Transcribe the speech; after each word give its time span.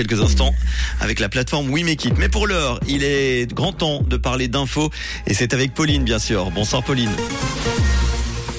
quelques 0.00 0.22
instants 0.22 0.54
avec 1.00 1.18
la 1.18 1.28
plateforme 1.28 1.70
We 1.70 1.82
Make 1.82 2.04
It. 2.04 2.14
Mais 2.18 2.28
pour 2.28 2.46
l'heure, 2.46 2.78
il 2.86 3.02
est 3.02 3.52
grand 3.52 3.72
temps 3.72 4.00
de 4.02 4.16
parler 4.16 4.46
d'infos 4.46 4.90
et 5.26 5.34
c'est 5.34 5.52
avec 5.54 5.74
Pauline 5.74 6.04
bien 6.04 6.20
sûr. 6.20 6.52
Bonsoir 6.52 6.84
Pauline. 6.84 7.10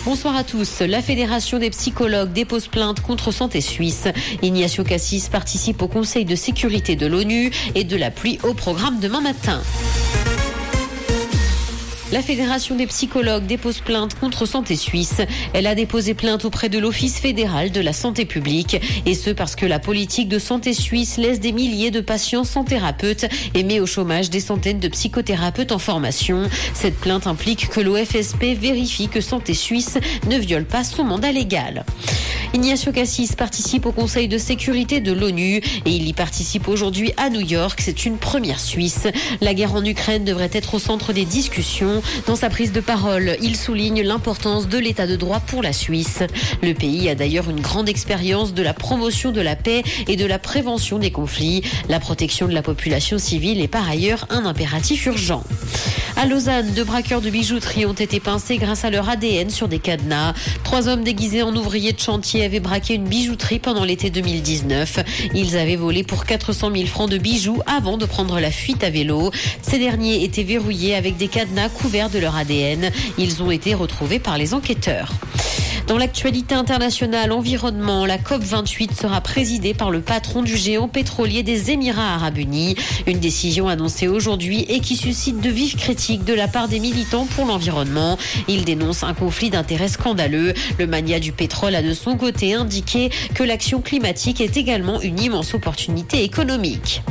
Bonsoir 0.03 0.35
à 0.35 0.43
tous. 0.43 0.81
La 0.81 1.01
Fédération 1.01 1.57
des 1.57 1.69
psychologues 1.69 2.33
dépose 2.33 2.67
plainte 2.67 2.99
contre 2.99 3.31
Santé 3.31 3.61
Suisse. 3.61 4.09
Ignacio 4.41 4.83
Cassis 4.83 5.29
participe 5.29 5.81
au 5.81 5.87
Conseil 5.87 6.25
de 6.25 6.35
sécurité 6.35 6.97
de 6.97 7.07
l'ONU 7.07 7.51
et 7.73 7.85
de 7.85 7.95
la 7.95 8.11
pluie 8.11 8.37
au 8.43 8.53
programme 8.53 8.99
demain 8.99 9.21
matin. 9.21 9.61
La 12.11 12.23
Fédération 12.23 12.75
des 12.75 12.87
psychologues 12.87 13.45
dépose 13.45 13.81
plainte 13.81 14.15
contre 14.15 14.47
Santé 14.47 14.75
Suisse. 14.75 15.21
Elle 15.53 15.67
a 15.67 15.75
déposé 15.75 16.15
plainte 16.15 16.43
auprès 16.43 16.67
de 16.67 16.79
l'Office 16.79 17.19
fédéral 17.19 17.69
de 17.69 17.81
la 17.81 17.93
santé 17.93 18.25
publique. 18.25 18.81
Et 19.05 19.13
ce 19.13 19.29
parce 19.29 19.55
que 19.55 19.67
la 19.67 19.77
politique 19.77 20.27
de 20.27 20.39
Santé 20.39 20.73
Suisse 20.73 21.17
laisse 21.17 21.39
des 21.39 21.51
milliers 21.51 21.91
de 21.91 22.01
patients 22.01 22.43
sans 22.43 22.63
thérapeute 22.63 23.25
et 23.53 23.63
met 23.63 23.79
au 23.79 23.85
chômage 23.85 24.31
des 24.31 24.39
centaines 24.39 24.79
de 24.79 24.87
psychothérapeutes 24.87 25.71
en 25.71 25.77
formation. 25.77 26.49
Cette 26.73 26.99
plainte 26.99 27.27
implique 27.27 27.69
que 27.69 27.79
l'OFSP 27.79 28.57
vérifie 28.59 29.07
que 29.07 29.21
Santé 29.21 29.53
Suisse 29.53 29.99
ne 30.27 30.37
viole 30.37 30.65
pas 30.65 30.83
son 30.83 31.03
mandat 31.03 31.31
légal. 31.31 31.85
Ignacio 32.55 32.91
Cassis 32.91 33.35
participe 33.35 33.85
au 33.85 33.91
Conseil 33.91 34.27
de 34.27 34.39
sécurité 34.39 35.01
de 35.01 35.11
l'ONU 35.11 35.57
et 35.57 35.61
il 35.85 36.07
y 36.07 36.13
participe 36.13 36.67
aujourd'hui 36.67 37.11
à 37.15 37.29
New 37.29 37.41
York. 37.41 37.79
C'est 37.79 38.05
une 38.05 38.17
première 38.17 38.59
Suisse. 38.59 39.07
La 39.39 39.53
guerre 39.53 39.75
en 39.75 39.85
Ukraine 39.85 40.25
devrait 40.25 40.49
être 40.53 40.73
au 40.73 40.79
centre 40.79 41.13
des 41.13 41.25
discussions. 41.25 42.01
Dans 42.25 42.35
sa 42.35 42.49
prise 42.49 42.71
de 42.71 42.79
parole, 42.79 43.37
il 43.43 43.55
souligne 43.55 44.01
l'importance 44.01 44.67
de 44.67 44.79
l'état 44.79 45.05
de 45.05 45.15
droit 45.15 45.41
pour 45.41 45.61
la 45.61 45.73
Suisse. 45.73 46.23
Le 46.63 46.73
pays 46.73 47.07
a 47.07 47.13
d'ailleurs 47.13 47.51
une 47.51 47.61
grande 47.61 47.87
expérience 47.87 48.55
de 48.55 48.63
la 48.63 48.73
promotion 48.73 49.31
de 49.31 49.41
la 49.41 49.55
paix 49.55 49.83
et 50.07 50.15
de 50.15 50.25
la 50.25 50.39
prévention 50.39 50.97
des 50.97 51.11
conflits. 51.11 51.61
La 51.87 51.99
protection 51.99 52.47
de 52.47 52.53
la 52.53 52.63
population 52.63 53.19
civile 53.19 53.61
est 53.61 53.67
par 53.67 53.87
ailleurs 53.87 54.25
un 54.31 54.45
impératif 54.45 55.05
urgent. 55.05 55.43
À 56.21 56.25
Lausanne, 56.25 56.73
deux 56.73 56.83
braqueurs 56.83 57.21
de 57.21 57.29
bijouterie 57.29 57.85
ont 57.85 57.93
été 57.93 58.19
pincés 58.19 58.57
grâce 58.57 58.83
à 58.83 58.89
leur 58.89 59.07
ADN 59.07 59.49
sur 59.49 59.69
des 59.69 59.79
cadenas. 59.79 60.33
Trois 60.65 60.89
hommes 60.89 61.05
déguisés 61.05 61.43
en 61.43 61.55
ouvriers 61.55 61.93
de 61.93 61.99
chantier 61.99 62.43
avaient 62.43 62.59
braqué 62.59 62.95
une 62.95 63.05
bijouterie 63.05 63.59
pendant 63.59 63.85
l'été 63.85 64.09
2019. 64.09 64.99
Ils 65.33 65.55
avaient 65.55 65.77
volé 65.77 66.03
pour 66.03 66.25
400 66.25 66.73
000 66.75 66.87
francs 66.87 67.09
de 67.09 67.17
bijoux 67.17 67.61
avant 67.65 67.95
de 67.95 68.05
prendre 68.05 68.37
la 68.41 68.51
fuite 68.51 68.83
à 68.83 68.89
vélo. 68.89 69.31
Ces 69.61 69.79
derniers 69.79 70.21
étaient 70.25 70.43
verrouillés 70.43 70.93
avec 70.93 71.15
des 71.15 71.29
cadenas 71.29 71.69
couverts 71.69 72.09
de 72.09 72.19
leur 72.19 72.35
ADN. 72.35 72.91
Ils 73.17 73.41
ont 73.41 73.49
été 73.49 73.73
retrouvés 73.73 74.19
par 74.19 74.37
les 74.37 74.53
enquêteurs. 74.53 75.13
Dans 75.89 75.97
l'actualité 75.97 76.53
internationale, 76.53 77.31
environnement, 77.31 78.05
la 78.05 78.19
COP28 78.19 78.93
sera 78.95 79.21
présidée 79.21 79.73
par 79.73 79.89
le 79.89 80.01
patron 80.01 80.43
du 80.43 80.55
géant 80.55 80.87
pétrolier 80.87 81.41
des 81.41 81.71
Émirats 81.71 82.13
arabes 82.13 82.37
unis. 82.37 82.75
Une 83.07 83.17
décision 83.17 83.67
annoncée 83.67 84.07
aujourd'hui 84.07 84.67
et 84.69 84.81
qui 84.81 84.95
suscite 84.95 85.41
de 85.41 85.49
vives 85.49 85.77
critiques 85.77 86.23
de 86.23 86.35
la 86.35 86.47
part 86.47 86.67
des 86.67 86.79
militants 86.79 87.25
pour 87.35 87.47
l'environnement. 87.47 88.19
Il 88.47 88.65
dénonce 88.65 89.01
un 89.01 89.15
conflit 89.15 89.49
d'intérêts 89.49 89.87
scandaleux. 89.87 90.53
Le 90.77 90.85
mania 90.85 91.19
du 91.19 91.31
pétrole 91.31 91.73
a 91.73 91.81
de 91.81 91.95
son 91.95 92.17
côté 92.17 92.53
indiqué 92.53 93.09
que 93.33 93.41
l'action 93.41 93.81
climatique 93.81 94.41
est 94.41 94.57
également 94.57 95.01
une 95.01 95.19
immense 95.19 95.55
opportunité 95.55 96.23
économique. 96.23 97.01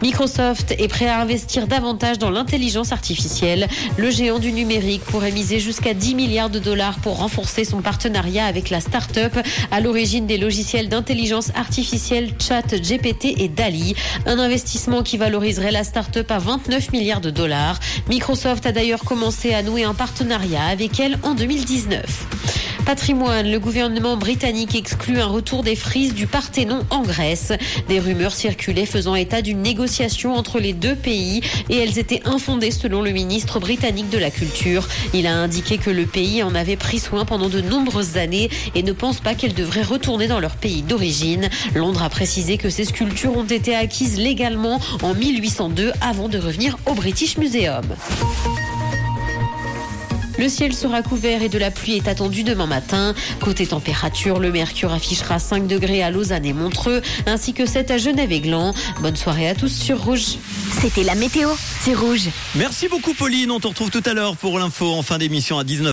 Microsoft 0.00 0.74
est 0.78 0.88
prêt 0.88 1.08
à 1.08 1.20
investir 1.20 1.66
davantage 1.66 2.18
dans 2.18 2.30
l'intelligence 2.30 2.92
artificielle. 2.92 3.68
Le 3.96 4.10
géant 4.10 4.38
du 4.38 4.52
numérique 4.52 5.02
pourrait 5.04 5.30
miser 5.32 5.58
jusqu'à 5.58 5.94
10 5.94 6.14
milliards 6.14 6.50
de 6.50 6.58
dollars 6.60 6.98
pour 7.00 7.18
renforcer 7.18 7.64
son 7.64 7.82
partenariat 7.82 8.11
avec 8.14 8.70
la 8.70 8.80
start-up 8.80 9.32
à 9.70 9.80
l'origine 9.80 10.26
des 10.26 10.36
logiciels 10.36 10.88
d'intelligence 10.88 11.50
artificielle 11.54 12.30
Chat 12.38 12.74
GPT 12.74 13.34
et 13.38 13.48
DALI. 13.48 13.94
Un 14.26 14.38
investissement 14.38 15.02
qui 15.02 15.16
valoriserait 15.16 15.70
la 15.70 15.84
start-up 15.84 16.30
à 16.30 16.38
29 16.38 16.92
milliards 16.92 17.20
de 17.20 17.30
dollars. 17.30 17.78
Microsoft 18.08 18.66
a 18.66 18.72
d'ailleurs 18.72 19.04
commencé 19.04 19.54
à 19.54 19.62
nouer 19.62 19.84
un 19.84 19.94
partenariat 19.94 20.64
avec 20.64 21.00
elle 21.00 21.18
en 21.22 21.34
2019. 21.34 22.61
Patrimoine, 22.84 23.50
le 23.50 23.60
gouvernement 23.60 24.16
britannique 24.16 24.74
exclut 24.74 25.20
un 25.20 25.26
retour 25.26 25.62
des 25.62 25.76
frises 25.76 26.14
du 26.14 26.26
Parthénon 26.26 26.84
en 26.90 27.02
Grèce. 27.02 27.52
Des 27.88 28.00
rumeurs 28.00 28.34
circulaient 28.34 28.86
faisant 28.86 29.14
état 29.14 29.40
d'une 29.40 29.62
négociation 29.62 30.34
entre 30.34 30.58
les 30.58 30.72
deux 30.72 30.96
pays 30.96 31.42
et 31.70 31.76
elles 31.76 31.98
étaient 31.98 32.22
infondées 32.24 32.72
selon 32.72 33.00
le 33.00 33.12
ministre 33.12 33.60
britannique 33.60 34.10
de 34.10 34.18
la 34.18 34.30
Culture. 34.30 34.88
Il 35.14 35.26
a 35.26 35.34
indiqué 35.34 35.78
que 35.78 35.90
le 35.90 36.06
pays 36.06 36.42
en 36.42 36.54
avait 36.54 36.76
pris 36.76 36.98
soin 36.98 37.24
pendant 37.24 37.48
de 37.48 37.60
nombreuses 37.60 38.16
années 38.16 38.50
et 38.74 38.82
ne 38.82 38.92
pense 38.92 39.20
pas 39.20 39.34
qu'elles 39.34 39.54
devraient 39.54 39.82
retourner 39.82 40.26
dans 40.26 40.40
leur 40.40 40.56
pays 40.56 40.82
d'origine. 40.82 41.48
Londres 41.74 42.02
a 42.02 42.10
précisé 42.10 42.58
que 42.58 42.68
ces 42.68 42.84
sculptures 42.84 43.36
ont 43.36 43.44
été 43.44 43.76
acquises 43.76 44.18
légalement 44.18 44.80
en 45.02 45.14
1802 45.14 45.92
avant 46.00 46.28
de 46.28 46.38
revenir 46.38 46.76
au 46.86 46.94
British 46.94 47.38
Museum. 47.38 47.84
Le 50.38 50.48
ciel 50.48 50.72
sera 50.72 51.02
couvert 51.02 51.42
et 51.42 51.48
de 51.48 51.58
la 51.58 51.70
pluie 51.70 51.96
est 51.96 52.08
attendue 52.08 52.42
demain 52.42 52.66
matin. 52.66 53.14
Côté 53.40 53.66
température, 53.66 54.40
le 54.40 54.50
mercure 54.50 54.92
affichera 54.92 55.38
5 55.38 55.66
degrés 55.66 56.02
à 56.02 56.10
Lausanne 56.10 56.46
et 56.46 56.52
Montreux, 56.52 57.02
ainsi 57.26 57.52
que 57.52 57.66
7 57.66 57.90
à 57.90 57.98
Genève 57.98 58.32
et 58.32 58.40
Gland. 58.40 58.74
Bonne 59.00 59.16
soirée 59.16 59.48
à 59.48 59.54
tous 59.54 59.72
sur 59.72 60.02
Rouge. 60.02 60.38
C'était 60.80 61.04
la 61.04 61.14
météo, 61.14 61.48
c'est 61.80 61.94
Rouge. 61.94 62.28
Merci 62.54 62.88
beaucoup 62.88 63.14
Pauline, 63.14 63.50
on 63.50 63.60
te 63.60 63.68
retrouve 63.68 63.90
tout 63.90 64.02
à 64.06 64.14
l'heure 64.14 64.36
pour 64.36 64.58
l'info 64.58 64.92
en 64.92 65.02
fin 65.02 65.18
d'émission 65.18 65.58
à 65.58 65.64
19h. 65.64 65.90